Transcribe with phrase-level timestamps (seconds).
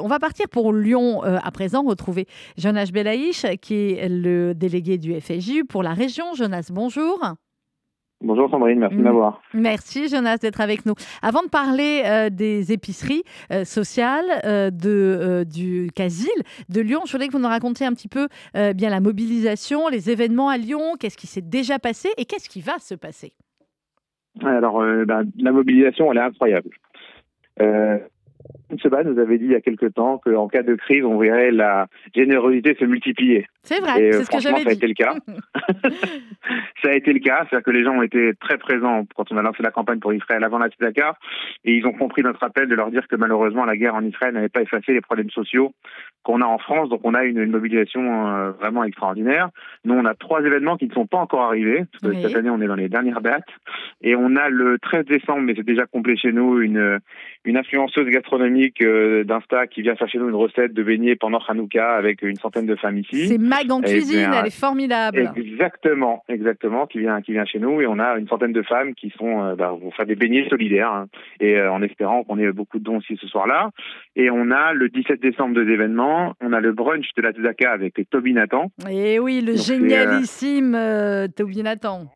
[0.00, 4.98] On va partir pour Lyon euh, à présent, retrouver Jonas Belaïch, qui est le délégué
[4.98, 6.34] du FSJU pour la région.
[6.34, 7.18] Jonas, bonjour.
[8.24, 9.42] Bonjour Sandrine, merci de m'avoir.
[9.52, 10.94] Merci Jonas d'être avec nous.
[11.22, 16.30] Avant de parler euh, des épiceries euh, sociales de, du Casil
[16.68, 20.10] de Lyon, je voudrais que vous nous racontiez un petit peu bien la mobilisation, les
[20.10, 23.32] événements à Lyon, qu'est-ce qui s'est déjà passé et qu'est-ce qui va se passer?
[24.40, 26.70] Alors, bah, la mobilisation, elle est incroyable.
[28.82, 31.50] Seba nous avait dit il y a quelque temps qu'en cas de crise, on verrait
[31.50, 33.46] la générosité se multiplier.
[33.64, 34.62] C'est vrai, euh, c'est ce que j'avais dit.
[34.64, 35.14] Ça a été le cas.
[36.82, 39.36] ça a été le cas, c'est-à-dire que les gens ont été très présents quand on
[39.36, 41.16] a lancé la campagne pour Israël avant la Tzedaka,
[41.64, 44.34] et ils ont compris notre appel de leur dire que malheureusement la guerre en Israël
[44.34, 45.74] n'avait pas effacé les problèmes sociaux
[46.24, 49.50] qu'on a en France, donc on a une, mobilisation euh, vraiment extraordinaire.
[49.84, 52.50] Nous, on a trois événements qui ne sont pas encore arrivés, parce que cette année
[52.50, 53.48] on est dans les dernières dates,
[54.02, 57.00] et on a le 13 décembre, mais c'est déjà complet chez nous, une,
[57.44, 61.94] une influenceuse gastronomique euh, d'Insta qui vient chercher nous une recette de beignets pendant Hanouka
[61.94, 63.36] avec une centaine de femmes ici.
[63.38, 65.30] Mag en eh cuisine, elle est formidable.
[65.36, 68.94] Exactement, exactement, qui vient, qui vient chez nous et on a une centaine de femmes
[68.94, 71.08] qui sont euh, bah, vont faire des beignets solidaires hein,
[71.40, 73.70] et euh, en espérant qu'on ait beaucoup de dons aussi ce soir-là.
[74.16, 77.70] Et on a le 17 décembre deux événements, on a le brunch de la Tzedaka
[77.70, 78.70] avec Toby Nathan.
[78.90, 82.06] Et oui, le génialissime euh, Toby Nathan.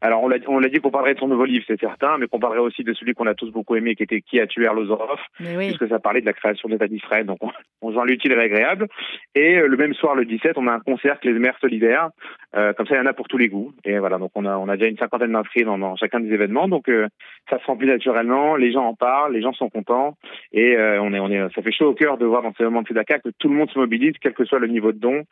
[0.00, 2.26] Alors on l'a on l'a dit qu'on parlerait de son nouveau livre, c'est certain, mais
[2.26, 4.66] qu'on parlerait aussi de celui qu'on a tous beaucoup aimé, qui était Qui a tué
[4.66, 5.68] Arlozorov, oui.
[5.68, 7.26] puisque ça parlait de la création de l'État d'Israël.
[7.26, 7.50] Donc on,
[7.82, 8.88] on joint l'utile et l'agréable.
[9.34, 12.10] Et euh, le même soir, le 17, on a un concert les mères solidaires.
[12.56, 13.72] Euh, comme ça, il y en a pour tous les goûts.
[13.84, 16.32] Et voilà, donc on a on a déjà une cinquantaine d'inscrits dans, dans, chacun des
[16.32, 16.68] événements.
[16.68, 17.08] Donc euh,
[17.50, 20.16] ça se remplit naturellement, les gens en parlent, les gens sont contents,
[20.52, 22.64] et euh, on est on est ça fait chaud au cœur de voir dans ces
[22.64, 24.98] moments de Sedaka que tout le monde se mobilise, quel que soit le niveau de
[24.98, 25.24] don.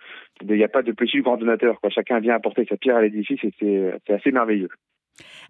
[0.42, 1.80] Il n'y a pas de petit coordonnateur.
[1.80, 1.90] Quoi.
[1.90, 4.55] Chacun vient apporter sa pierre à l'édifice et c'est assez merveilleux.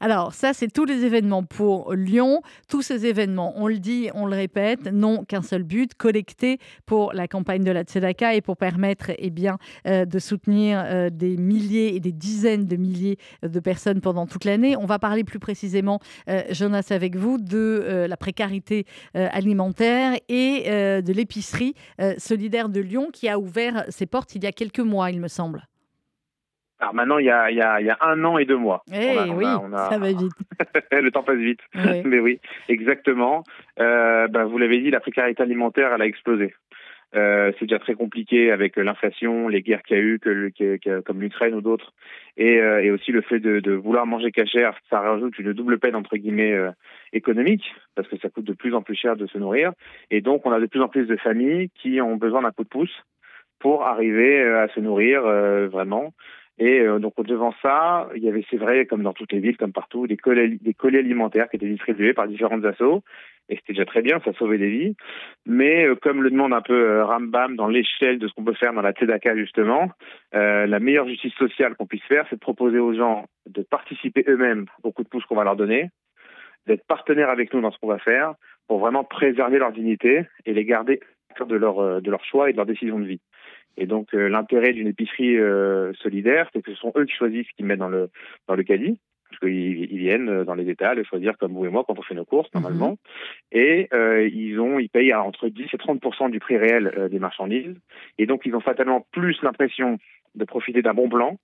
[0.01, 2.43] Alors, ça, c'est tous les événements pour Lyon.
[2.69, 7.13] Tous ces événements, on le dit, on le répète, n'ont qu'un seul but, collecter pour
[7.13, 11.37] la campagne de la Tzedaka et pour permettre eh bien, euh, de soutenir euh, des
[11.37, 14.77] milliers et des dizaines de milliers de personnes pendant toute l'année.
[14.77, 21.13] On va parler plus précisément, euh, Jonas, avec vous, de la précarité alimentaire et de
[21.13, 21.75] l'épicerie
[22.19, 25.29] solidaire de Lyon qui a ouvert ses portes il y a quelques mois, il me
[25.29, 25.67] semble.
[26.79, 28.57] Alors maintenant, il y, a, il, y a, il y a un an et deux
[28.57, 28.83] mois.
[28.93, 30.33] Eh oui, ça va vite.
[30.93, 31.61] le temps passe vite.
[31.75, 32.39] Mais oui,
[32.69, 33.45] exactement.
[33.81, 36.53] Euh, ben, vous l'avez dit, la précarité alimentaire, elle a explosé.
[37.15, 41.21] Euh, c'est déjà très compliqué avec l'inflation, les guerres qu'il y a eu, que, comme
[41.21, 41.93] l'Ukraine ou d'autres,
[42.37, 45.79] et, euh, et, aussi le fait de, de, vouloir manger cachère, ça rajoute une double
[45.79, 46.71] peine entre guillemets euh,
[47.13, 49.73] économique, parce que ça coûte de plus en plus cher de se nourrir,
[50.11, 52.65] et donc on a de plus en plus de familles qui ont besoin d'un coup
[52.65, 53.05] de pouce
[53.61, 56.13] pour arriver à se nourrir vraiment.
[56.59, 59.59] Et euh, donc devant ça, il y avait, c'est vrai, comme dans toutes les villes,
[59.59, 63.03] comme partout, des colis, des alimentaires qui étaient distribués par différentes assos.
[63.49, 64.97] Et c'était déjà très bien, ça sauvait des vies.
[65.45, 68.55] Mais euh, comme le demande un peu euh, Rambam dans l'échelle de ce qu'on peut
[68.55, 69.91] faire dans la Tzedaka justement,
[70.33, 74.67] la meilleure justice sociale qu'on puisse faire, c'est de proposer aux gens de participer eux-mêmes
[74.83, 75.91] au coup de pouce qu'on va leur donner,
[76.67, 78.35] d'être partenaires avec nous dans ce qu'on va faire,
[78.67, 81.01] pour vraiment préserver leur dignité et les garder
[81.49, 83.21] de leur, de leur choix et de leur décision de vie.
[83.77, 87.47] Et donc euh, l'intérêt d'une épicerie euh, solidaire, c'est que ce sont eux qui choisissent
[87.47, 88.11] ce qu'ils mettent dans le
[88.49, 88.99] dans le caddie
[89.29, 92.03] parce qu'ils ils viennent euh, dans les détails choisir comme vous et moi quand on
[92.03, 92.91] fait nos courses normalement.
[92.91, 92.97] Mhm.
[93.53, 97.75] Et euh, ils ont, ils payent entre 10 et 30% du prix réel des marchandises.
[98.19, 99.99] Et donc ils ont fatalement plus l'impression
[100.35, 101.39] de profiter d'un bon plan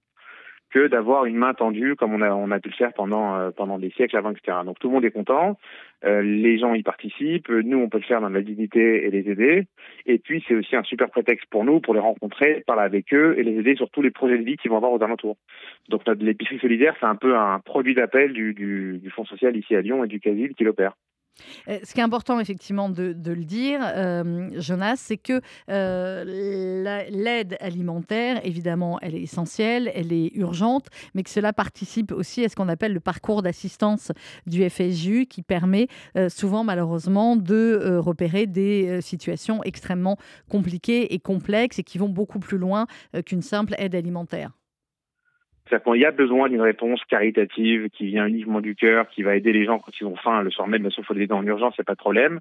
[0.72, 3.50] que d'avoir une main tendue comme on a, on a pu le faire pendant, euh,
[3.50, 4.59] pendant des siècles avant, etc.
[4.65, 5.59] Donc tout le monde est content,
[6.05, 9.31] euh, les gens y participent, nous on peut le faire dans la dignité et les
[9.31, 9.66] aider.
[10.06, 13.34] Et puis c'est aussi un super prétexte pour nous pour les rencontrer, parler avec eux
[13.38, 15.37] et les aider sur tous les projets de vie qu'ils vont avoir aux alentours.
[15.88, 19.77] Donc l'épicerie solidaire, c'est un peu un produit d'appel du, du, du Fonds social ici
[19.77, 20.94] à Lyon et du CASIL qui l'opère.
[21.69, 26.25] Euh, ce qui est important effectivement de, le dire, euh, Jonas, c'est que euh,
[27.10, 32.48] l'aide alimentaire, évidemment, elle est essentielle, elle est urgente, mais que cela participe aussi à
[32.48, 34.12] ce qu'on appelle le parcours d'assistance
[34.47, 35.88] du FSJU qui permet
[36.28, 40.16] souvent malheureusement de repérer des situations extrêmement
[40.49, 42.87] compliquées et complexes et qui vont beaucoup plus loin
[43.25, 44.50] qu'une simple aide alimentaire.
[45.69, 49.37] C'est-à-dire qu'il y a besoin d'une réponse caritative qui vient uniquement du cœur, qui va
[49.37, 51.47] aider les gens quand ils ont faim le soir même, sauf faut les aider en
[51.47, 52.41] urgence, c'est pas de problème.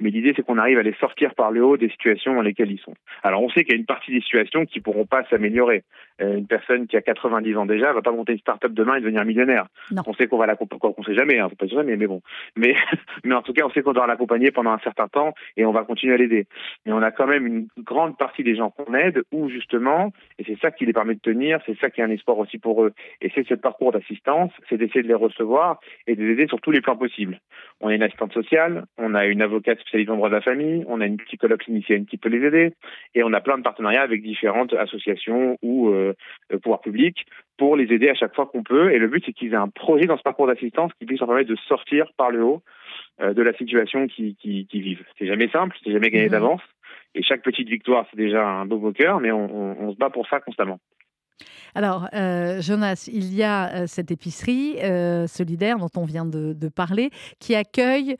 [0.00, 2.70] Mais l'idée, c'est qu'on arrive à les sortir par le haut des situations dans lesquelles
[2.70, 2.94] ils sont.
[3.22, 5.84] Alors, on sait qu'il y a une partie des situations qui pourront pas s'améliorer.
[6.20, 9.00] Euh, une personne qui a 90 ans déjà va pas monter une start-up demain et
[9.00, 9.66] devenir millionnaire.
[10.06, 12.20] On sait qu'on va l'accompagner, on sait jamais, hein, faut pas jamais, mais bon.
[12.56, 12.74] Mais,
[13.24, 15.72] mais en tout cas, on sait qu'on doit l'accompagner pendant un certain temps et on
[15.72, 16.46] va continuer à l'aider.
[16.86, 20.44] Mais on a quand même une grande partie des gens qu'on aide où justement, et
[20.44, 22.84] c'est ça qui les permet de tenir, c'est ça qui est un espoir aussi pour
[22.84, 22.92] eux.
[23.20, 26.60] Et c'est ce parcours d'assistance, c'est d'essayer de les recevoir et de les aider sur
[26.60, 27.40] tous les plans possibles.
[27.80, 30.84] On a une assistante sociale, on a une avocate spécialisée en droit de la famille,
[30.88, 32.72] on a une psychologue clinicienne qui peut les aider,
[33.14, 36.14] et on a plein de partenariats avec différentes associations ou euh,
[36.62, 37.26] pouvoirs publics
[37.58, 38.92] pour les aider à chaque fois qu'on peut.
[38.92, 41.28] Et le but, c'est qu'ils aient un projet dans ce parcours d'assistance qui puisse leur
[41.28, 42.62] permettre de sortir par le haut
[43.20, 45.04] euh, de la situation qu'ils qui, qui vivent.
[45.18, 46.32] C'est jamais simple, c'est jamais gagné mhm.
[46.32, 46.62] d'avance.
[47.14, 50.08] Et chaque petite victoire, c'est déjà un beau beau cœur, mais on, on, se bat
[50.08, 50.78] pour ça constamment.
[51.74, 54.76] Alors, euh, Jonas, il y a euh, cette épicerie
[55.26, 57.10] solidaire dont on vient de, de, parler,
[57.40, 58.16] qui accueille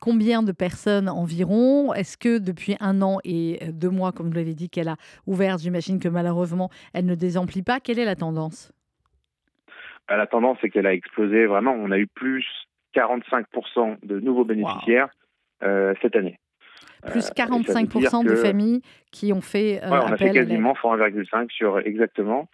[0.00, 1.94] combien de personnes environ?
[1.94, 4.96] Est-ce que depuis un an et deux mois, comme vous l'avez dit, qu'elle a
[5.26, 7.80] ouvert, j'imagine que malheureusement, elle ne désemplit pas.
[7.80, 8.72] Quelle est la tendance?
[10.08, 11.72] Bah, La tendance, c'est qu'elle a explosé vraiment.
[11.72, 12.44] On a eu plus
[12.94, 15.08] 45% de nouveaux bénéficiaires
[15.62, 16.38] euh, cette année.
[17.06, 18.80] Plus 45% euh, de familles
[19.12, 22.48] qui ont fait euh, ouais, on a fait quasiment 1,5 sur exactement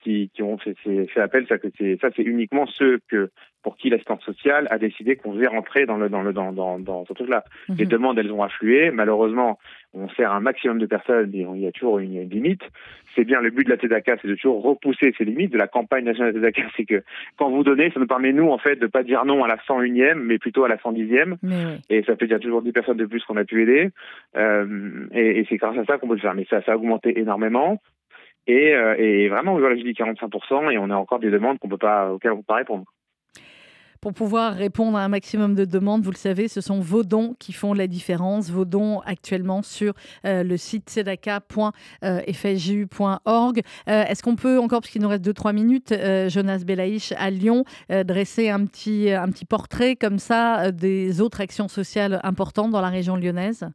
[0.00, 1.46] qui, qui ont fait, fait appel.
[1.48, 1.56] Ça,
[2.00, 3.30] ça c'est uniquement ceux que
[3.62, 6.78] pour qui l'assistance sociale a décidé qu'on faisait rentrer dans le dans le dans dans,
[6.78, 7.44] dans ce truc-là.
[7.68, 7.76] Mhm.
[7.76, 8.90] Les demandes, elles ont afflué.
[8.90, 9.58] Malheureusement,
[9.92, 11.30] on sert un maximum de personnes.
[11.32, 12.62] il y a toujours une, une limite.
[13.14, 15.52] C'est bien le but de la TEDACA, c'est de toujours repousser ces limites.
[15.52, 17.02] De la campagne nationale de la TEDACA, c'est que
[17.36, 19.56] quand vous donnez, ça nous permet nous en fait de pas dire non à la
[19.56, 21.36] 101e, mais plutôt à la 110e.
[21.90, 23.90] Et ça fait dire toujours 10 personnes de plus qu'on a pu aider.
[24.36, 26.34] Euh, et, et c'est grâce à ça qu'on peut le faire.
[26.34, 27.80] Mais ça, ça a augmenté énormément.
[28.50, 31.68] Et, euh, et vraiment, voilà, je dis 45%, et on a encore des demandes qu'on
[31.68, 32.82] peut pas, auxquelles on ne peut pas répondre.
[34.00, 37.36] Pour pouvoir répondre à un maximum de demandes, vous le savez, ce sont vos dons
[37.38, 38.50] qui font la différence.
[38.50, 39.92] Vos dons actuellement sur
[40.24, 43.60] euh, le site sedaka.fju.org.
[43.88, 45.94] Euh, est-ce qu'on peut encore, parce qu'il nous reste 2-3 minutes,
[46.28, 51.68] Jonas Belaïch à Lyon, dresser un petit, un petit portrait comme ça des autres actions
[51.68, 53.70] sociales importantes dans la région lyonnaise?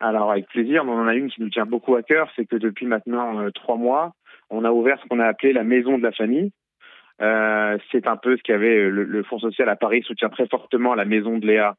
[0.00, 2.46] Alors avec plaisir, mais on en a une qui nous tient beaucoup à cœur, c'est
[2.46, 4.12] que depuis maintenant euh, trois mois,
[4.50, 6.52] on a ouvert ce qu'on a appelé la maison de la famille.
[7.20, 10.46] Euh, c'est un peu ce qu'avait euh, le, le, Fonds social à Paris soutient très
[10.46, 11.74] fortement la maison de Léa,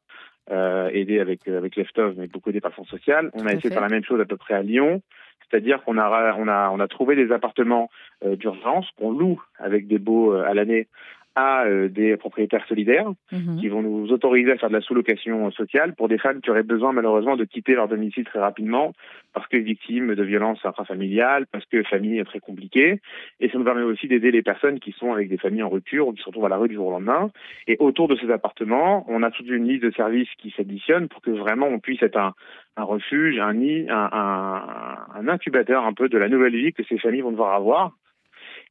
[0.52, 3.30] euh, aidée avec avec Leftov, mais beaucoup aidée par le Fonds social.
[3.34, 5.02] On a essayé de faire la même chose à peu près à Lyon,
[5.50, 7.90] c'est-à-dire qu'on a on a on a trouvé des appartements
[8.26, 10.88] euh, d'urgence qu'on loue avec des baux à l'année
[11.36, 13.58] à euh, des propriétaires solidaires mhm.
[13.60, 16.64] qui vont nous autoriser à faire de la sous-location sociale pour des femmes qui auraient
[16.64, 18.94] besoin malheureusement de quitter leur domicile très rapidement
[19.34, 23.00] parce que victimes de violences intrafamiliales, parce que famille est très compliquée.
[23.40, 26.08] Et ça nous permet aussi d'aider les personnes qui sont avec des familles en rupture
[26.08, 27.30] ou qui se retrouvent à la rue du jour au lendemain.
[27.68, 31.22] Et autour de ces appartements, on a toute une liste de services qui s'additionnent pour
[31.22, 32.34] que vraiment on puisse être un,
[32.76, 36.84] un refuge, un nid, un, un, un incubateur un peu de la nouvelle vie que
[36.84, 37.94] ces familles vont devoir avoir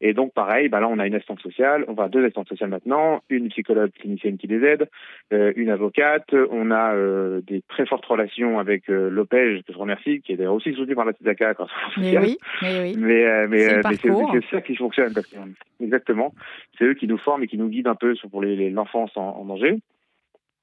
[0.00, 2.70] et donc, pareil, bah là, on a une assistante sociale, on va deux assistantes sociales
[2.70, 4.88] maintenant, une psychologue clinicienne qui les aide,
[5.32, 9.78] euh, une avocate, on a euh, des très fortes relations avec euh, l'OPEJ, que je
[9.78, 11.54] remercie, qui est d'ailleurs aussi soutenu par la TEDACA.
[11.96, 12.96] Mais oui, mais oui.
[12.96, 15.36] Mais, euh, mais, euh, c'est ça qui fonctionne, parce que,
[15.80, 16.32] exactement.
[16.78, 19.44] C'est eux qui nous forment et qui nous guident un peu pour l'enfance en, en
[19.44, 19.78] danger.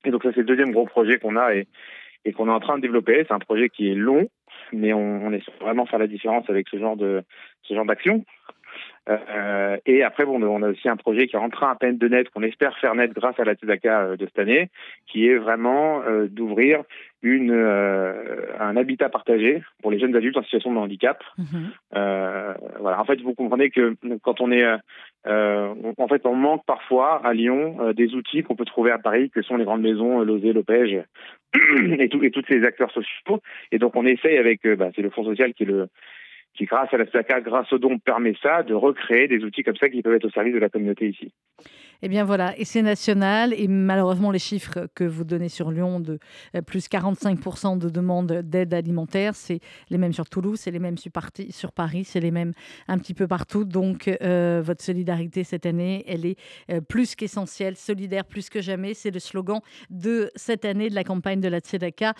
[0.05, 1.67] Et donc, ça, c'est le deuxième gros projet qu'on a et,
[2.23, 3.25] et qu'on est en train de développer.
[3.27, 4.29] C'est un projet qui est long,
[4.71, 7.23] mais on, on est vraiment faire la différence avec ce genre de
[7.63, 8.23] ce genre d'action.
[9.07, 11.97] Euh, et après, bon, on a aussi un projet qui est en train à peine
[11.97, 14.69] de naître, qu'on espère faire naître grâce à la TEDACA euh, de cette année,
[15.07, 16.83] qui est vraiment euh, d'ouvrir
[17.21, 21.23] une euh, un habitat partagé pour les jeunes adultes en situation de handicap.
[21.37, 21.71] Mhm.
[22.79, 22.99] voilà.
[22.99, 24.65] En fait, vous comprenez que quand on est,
[25.25, 29.41] en fait, on manque parfois à Lyon des outils qu'on peut trouver à Paris, que
[29.41, 31.03] sont les grandes maisons, Lozé, Lopège
[31.99, 33.41] et, tout, et tous ces acteurs sociaux.
[33.71, 35.87] Et donc, on essaye avec, bah, c'est le Fonds social qui est le
[36.55, 39.75] qui, grâce à la SACA, grâce au don, permet ça, de recréer des outils comme
[39.75, 41.31] ça qui peuvent être au service de la communauté ici.
[42.05, 45.99] Eh bien voilà, et c'est national, et malheureusement les chiffres que vous donnez sur Lyon
[45.99, 46.19] de
[46.55, 49.59] euh, plus 45% de demandes d'aide alimentaire, c'est
[49.89, 52.53] les mêmes sur Toulouse, c'est les mêmes sur, Paris, c'est les mêmes
[52.87, 53.65] un petit peu partout.
[53.65, 56.35] Donc euh, votre solidarité cette année, elle est
[56.69, 61.03] euh, plus qu'essentielle, solidaire plus que jamais, c'est le slogan de cette année de la
[61.03, 62.13] campagne de la Tzedaka.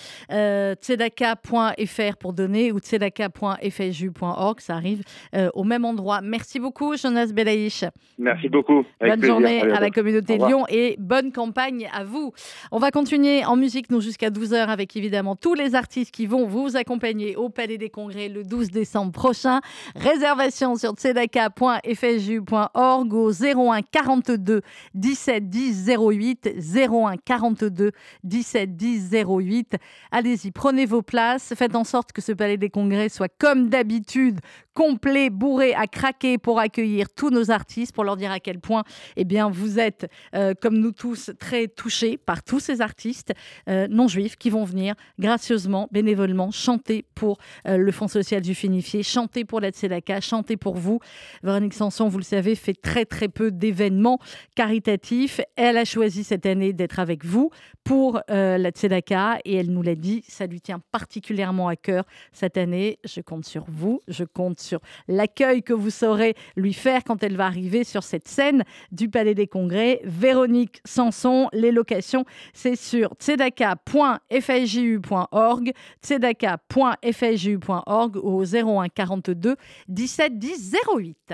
[0.82, 5.04] tzedaka.fr pour donner ou tzedaka.fju.fr ça arrive
[5.36, 6.22] euh, au même endroit.
[6.22, 7.86] Merci beaucoup, Jonas Belaïch.
[8.18, 8.84] Merci beaucoup.
[9.00, 12.34] bonne journée à, la communauté Lyon et bonne campagne à vous.
[12.72, 16.46] On va continuer en musique, nous, jusqu'à 12h, avec évidemment tous les artistes qui vont
[16.46, 19.62] vous accompagner au Palais des Congrès le 12 décembre prochain.
[19.96, 24.62] Réservation sur tzedaka.fju.org au 01 42
[24.94, 26.50] 17 10 08.
[26.76, 27.92] 01 42
[28.24, 29.78] 17 10 08.
[30.12, 31.54] Allez-y, prenez vos places.
[31.56, 34.40] Faites en sorte que ce Palais des Congrès soit comme d'habitude
[34.76, 38.84] complet, bourré à craquer pour accueillir tous nos artistes, pour leur dire à quel point
[39.16, 43.34] eh bien, vous êtes, euh, comme nous tous, très touchés par tous ces artistes
[43.70, 48.54] euh, non juifs qui vont venir gracieusement, bénévolement, chanter pour euh, le Fonds social du
[48.54, 51.00] Finifié, chanter pour la Tzedaka, chanter pour vous.
[51.42, 54.20] Véronique Sanson, vous le savez, fait très très peu d'événements
[54.56, 55.40] caritatifs.
[55.56, 57.50] Elle a choisi cette année d'être avec vous
[57.86, 62.04] pour la Tzedaka et elle nous l'a dit, ça lui tient particulièrement à cœur
[62.34, 63.00] cette année.
[63.06, 67.36] Je compte sur vous, je compte sur l'accueil que vous saurez lui faire quand elle
[67.38, 70.02] va arriver sur cette scène du Palais des Congrès.
[70.04, 79.56] Véronique Sanson, les locations, c'est sur tzedaka.fju.org, tzedaka.fju.org au 01 42
[79.88, 81.34] 17 10 08.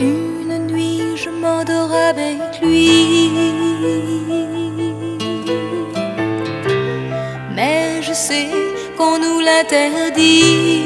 [0.00, 3.30] Une nuit, je m'endors avec lui
[8.10, 8.50] je sais
[8.96, 10.82] qu'on nous l'interdit.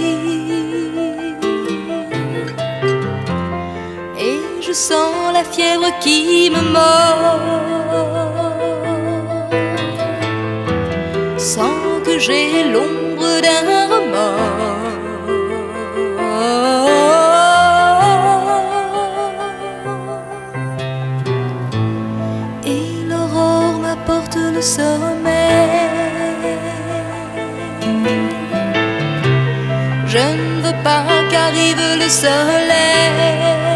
[4.26, 7.40] Et je sens la fièvre qui me mord,
[11.38, 13.62] sans que j'ai l'ombre d'un
[13.92, 14.92] remords.
[22.66, 25.13] Et l'aurore m'apporte le sommeil.
[31.54, 33.73] Pas qu'arrive le soleil.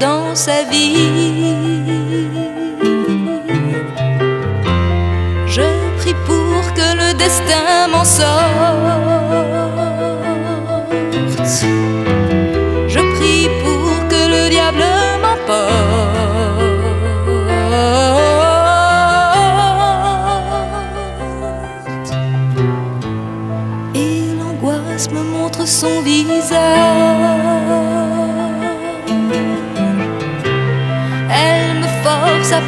[0.00, 1.54] Dans sa vie,
[5.46, 5.62] je
[5.98, 8.85] prie pour que le destin m'en sorte.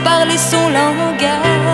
[0.05, 1.68] Parler son langage.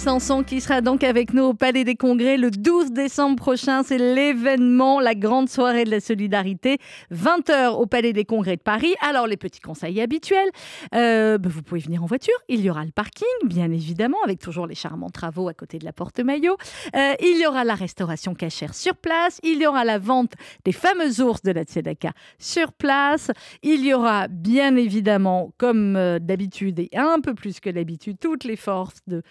[0.00, 3.82] Sanson qui sera donc avec nous au Palais des Congrès le 12 décembre prochain.
[3.82, 6.78] C'est l'événement, la grande soirée de la solidarité,
[7.12, 8.94] 20h au Palais des Congrès de Paris.
[9.06, 10.48] Alors les petits conseils habituels,
[10.94, 12.34] euh, bah, vous pouvez venir en voiture.
[12.48, 15.84] Il y aura le parking, bien évidemment, avec toujours les charmants travaux à côté de
[15.84, 16.56] la porte Maillot.
[16.96, 19.38] Euh, il y aura la restauration cachère sur place.
[19.42, 20.32] Il y aura la vente
[20.64, 23.30] des fameux ours de la Tzedaka sur place.
[23.62, 28.44] Il y aura bien évidemment, comme euh, d'habitude et un peu plus que d'habitude, toutes
[28.44, 29.22] les forces de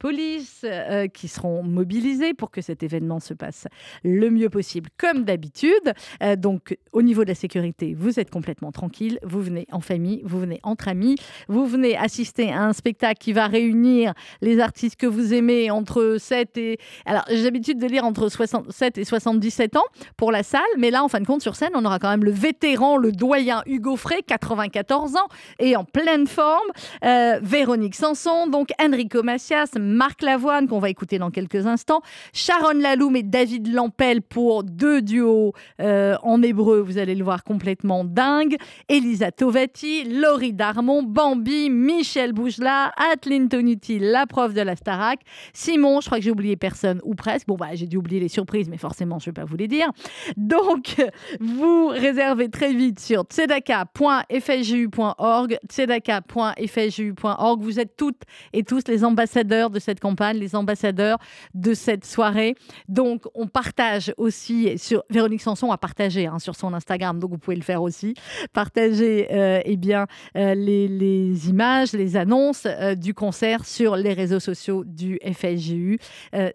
[0.00, 0.15] police
[0.64, 3.66] euh, qui seront mobilisés pour que cet événement se passe
[4.04, 5.92] le mieux possible, comme d'habitude.
[6.22, 9.18] Euh, donc, au niveau de la sécurité, vous êtes complètement tranquille.
[9.22, 11.16] Vous venez en famille, vous venez entre amis,
[11.48, 16.16] vous venez assister à un spectacle qui va réunir les artistes que vous aimez entre
[16.18, 16.78] 7 et.
[17.04, 19.84] Alors, j'ai l'habitude de lire entre 67 et 77 ans
[20.16, 22.24] pour la salle, mais là, en fin de compte, sur scène, on aura quand même
[22.24, 26.68] le vétéran, le doyen Hugo Frey, 94 ans, et en pleine forme.
[27.04, 29.70] Euh, Véronique Sanson, donc Enrico Macias,
[30.06, 32.00] Marc Lavoine, qu'on va écouter dans quelques instants,
[32.32, 37.42] Sharon Laloum et David Lampel pour deux duos euh, en hébreu, vous allez le voir
[37.42, 38.54] complètement dingue,
[38.88, 45.18] Elisa Tovati, Laurie Darmon, Bambi, Michel Boujela, Atlin Tonuti, la prof de la Starac,
[45.52, 48.28] Simon, je crois que j'ai oublié personne ou presque, bon bah j'ai dû oublier les
[48.28, 49.90] surprises, mais forcément je ne vais pas vous les dire.
[50.36, 50.94] Donc,
[51.40, 57.60] vous réservez très vite sur tzedaka.fju.org, tzedaka.fju.org.
[57.60, 58.22] Vous êtes toutes
[58.52, 61.18] et tous les ambassadeurs de cette campagne, les ambassadeurs
[61.54, 62.54] de cette soirée.
[62.88, 67.38] Donc, on partage aussi sur Véronique Sanson a partagé hein, sur son Instagram, donc vous
[67.38, 68.14] pouvez le faire aussi.
[68.52, 74.40] Partager euh, eh bien euh, les, images, les annonces euh, du concert sur les réseaux
[74.40, 75.98] sociaux du FSGU.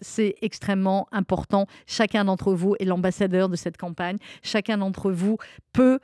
[0.02, 1.66] C'est extrêmement important.
[1.86, 4.18] Chacun d'entre vous est l'ambassadeur de cette campagne.
[4.44, 5.38] Chacun d'entre vous
[5.74, 6.00] peut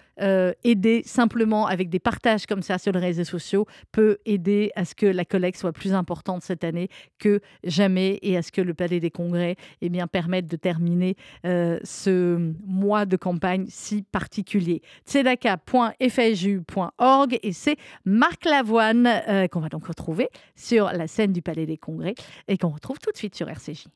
[0.64, 4.96] aider simplement avec des partages comme ça sur les réseaux sociaux, peut aider à ce
[4.96, 6.90] que la collecte soit plus importante cette année
[7.20, 7.27] que
[7.64, 11.16] jamais et à ce que le Palais des Congrès eh bien, permette de terminer
[11.46, 14.82] euh, ce mois de campagne si particulier.
[15.06, 21.66] tzedaka.fju.org et c'est Marc Lavoine euh, qu'on va donc retrouver sur la scène du Palais
[21.66, 22.14] des Congrès
[22.48, 23.88] et qu'on retrouve tout de suite sur RCJ.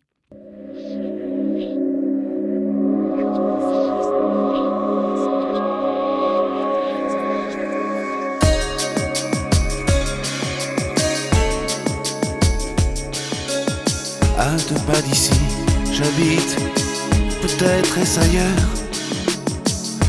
[14.42, 15.40] À deux pas d'ici,
[15.92, 16.56] j'habite,
[17.44, 18.70] peut-être est-ce ailleurs.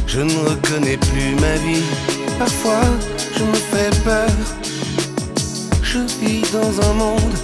[0.06, 1.84] Je ne reconnais plus ma vie,
[2.38, 2.84] parfois
[3.36, 4.30] je me fais peur.
[5.82, 7.36] Je vis dans un monde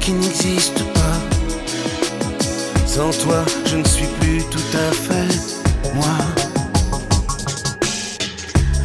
[0.00, 1.18] qui n'existe pas.
[2.86, 5.34] Sans toi, je ne suis plus tout à fait
[5.94, 6.18] moi.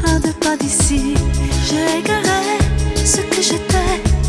[0.07, 1.15] À deux pas d'ici,
[1.67, 2.59] j'ai égaré
[3.03, 4.20] ce que j'étais.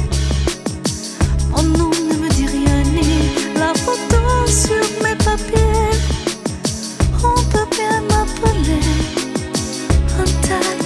[4.46, 5.98] Sur mes papiers,
[7.24, 8.80] on peut bien m'appeler
[10.18, 10.81] un tel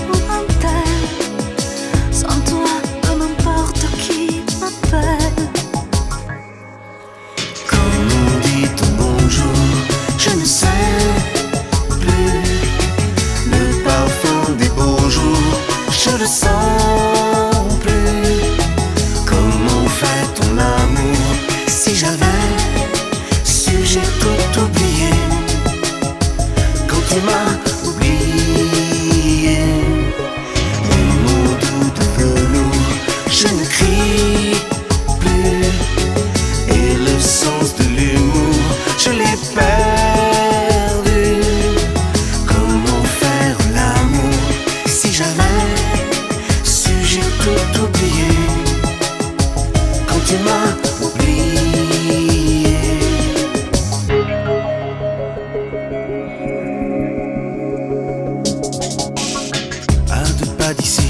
[60.67, 61.06] pas d'ici.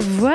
[0.00, 0.29] voix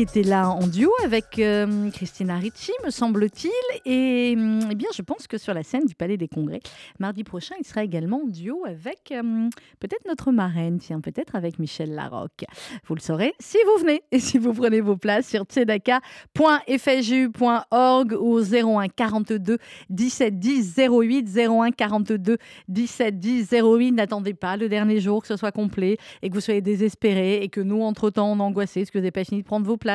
[0.00, 3.50] était là en duo avec euh, Christina Ricci, me semble-t-il.
[3.84, 6.60] Et eh bien, je pense que sur la scène du Palais des Congrès,
[6.98, 9.48] mardi prochain, il sera également en duo avec euh,
[9.80, 12.44] peut-être notre marraine, tiens, peut-être avec Michel Larocque.
[12.86, 18.40] Vous le saurez si vous venez et si vous prenez vos places sur tzedaka.fju.org ou
[18.40, 19.58] 01 42
[19.90, 23.92] 17 10 08 01 42 17 10 08.
[23.92, 27.48] N'attendez pas le dernier jour que ce soit complet et que vous soyez désespéré et
[27.48, 29.85] que nous, entre-temps, on angoissé parce que vous n'avez pas fini de prendre vos places.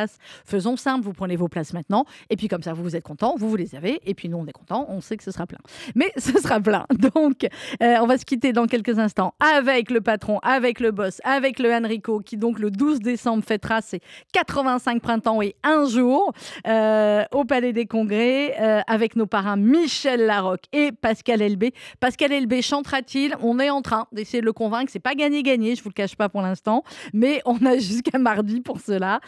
[0.45, 3.35] Faisons simple, vous prenez vos places maintenant et puis comme ça, vous, vous êtes content,
[3.37, 5.45] vous, vous les avez et puis nous, on est content, on sait que ce sera
[5.45, 5.59] plein.
[5.95, 6.85] Mais ce sera plein.
[6.91, 7.47] Donc,
[7.81, 11.59] euh, on va se quitter dans quelques instants avec le patron, avec le boss, avec
[11.59, 14.01] le Enrico qui, donc, le 12 décembre fêtera ses
[14.33, 16.33] 85 printemps et un jour
[16.67, 21.73] euh, au Palais des Congrès euh, avec nos parrains Michel Larocque et Pascal Elbé.
[21.99, 23.35] Pascal Elbé chantera-t-il?
[23.41, 24.91] On est en train d'essayer de le convaincre.
[24.91, 28.61] C'est pas gagné-gagné, je vous le cache pas pour l'instant, mais on a jusqu'à mardi
[28.61, 29.19] pour cela.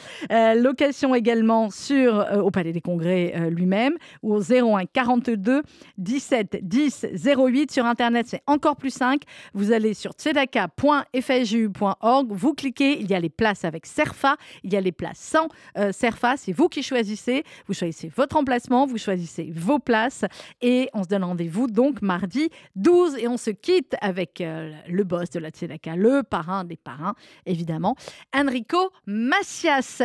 [0.56, 5.64] Location également sur, euh, au Palais des Congrès euh, lui-même ou au 01 42
[5.98, 7.72] 17 10 08.
[7.72, 9.26] Sur Internet, c'est encore plus simple.
[9.54, 14.78] Vous allez sur tzedaka.fju.org, vous cliquez, il y a les places avec Serfa, il y
[14.78, 15.48] a les places sans
[15.92, 16.38] Serfa.
[16.38, 17.44] C'est vous qui choisissez.
[17.68, 20.26] Vous choisissez votre emplacement, vous choisissez vos places
[20.62, 25.30] et on se donne rendez-vous donc mardi 12 et on se quitte avec le boss
[25.30, 27.14] de la Tzedaka, le parrain des parrains,
[27.46, 27.96] évidemment,
[28.36, 30.02] Enrico Macias.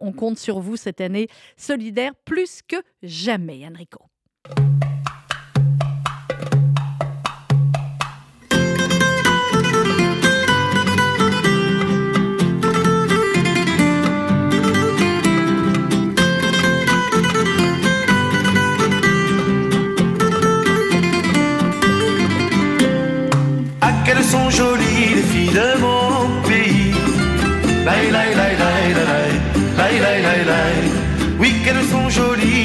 [0.00, 4.00] On compte sur vous cette année solidaire plus que jamais, Enrico.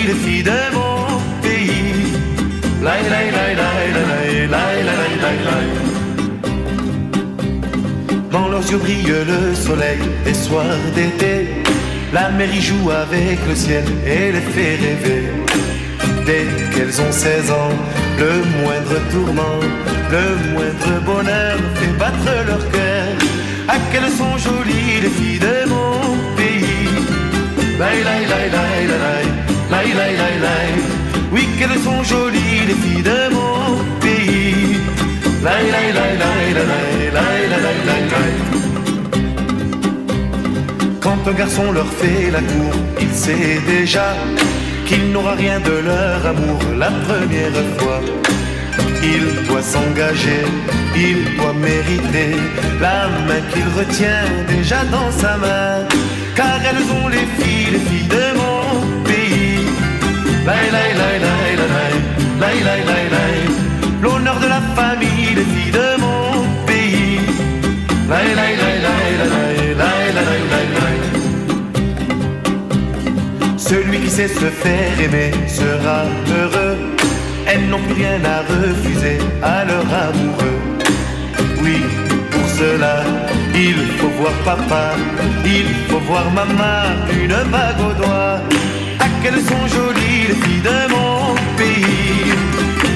[0.08, 2.14] Les filles de mon pays.
[2.84, 5.70] Laï, laï, laï, laï, laï, laï, laï, laï, laï.
[8.32, 11.48] Dans leurs yeux brille le soleil des soirs d'été.
[12.14, 15.24] La mer y joue avec le ciel et les fait rêver.
[16.26, 17.76] Dès qu'elles ont 16 ans,
[18.20, 19.60] le moindre tourment,
[20.16, 23.08] le moindre bonheur fait battre leur cœur.
[23.68, 26.00] Ah, qu'elles sont jolies les filles de mon
[26.38, 26.76] pays.
[27.80, 29.25] Laï, laï, laï, laï, laï, laï,
[29.72, 30.72] laï, laï, laï.
[31.32, 34.78] Oui, qu'elles sont jolies les filles de mon pays.
[35.44, 38.34] Laï, laï, laï, laï, laï, laï, laï, laï, laï.
[41.02, 44.16] Quand un garçon leur fait la cour, il sait déjà
[44.86, 48.02] qu'il n'aura rien de leur amour la première fois.
[49.04, 50.46] Il doit s'engager,
[50.96, 52.32] il doit mériter
[52.82, 55.86] la main qu'il retient déjà dans sa main.
[56.36, 58.55] Car elles ont les filles, les filles de mon
[64.02, 67.20] L'honneur de la famille, les filles de mon pays.
[73.58, 76.04] Celui qui sait se faire aimer sera
[76.38, 76.78] heureux.
[77.48, 80.60] Elles n'ont rien à refuser à leur amoureux.
[81.64, 81.78] Oui,
[82.30, 83.04] pour cela,
[83.56, 84.92] il faut voir papa,
[85.44, 86.82] il faut voir maman,
[87.12, 88.40] une bague au doigt.
[89.00, 92.34] À quelles sont jolies les filles de mon pays.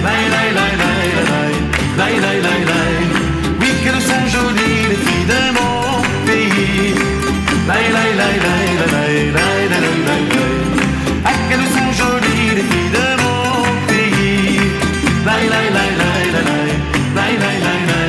[0.05, 1.09] Laï, laï, laï, laï,
[1.97, 2.95] laï, laï, laï, laï,
[3.59, 6.95] Oui, qu'elles sont jolies les filles de mon pays.
[7.69, 10.23] Laï, laï, laï, laï, laï, laï, laï, laï, laï,
[11.25, 14.59] Ah, qu'elles sont jolies les filles de mon pays.
[15.27, 16.71] Laï, laï, laï, laï, laï,
[17.17, 18.08] laï, laï, laï, laï.